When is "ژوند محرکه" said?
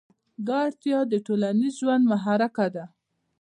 1.81-2.65